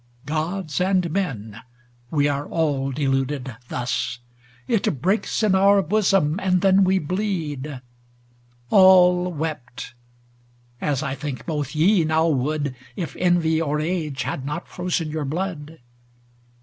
[0.25, 1.61] Gods and men,
[2.09, 4.17] we are all deluded thus!
[4.67, 7.81] It breaks in our bosom and then we bleed.
[8.71, 9.93] All wept,
[10.81, 15.23] as I think both ye now would If envy or age had not frozen your
[15.25, 15.77] blood.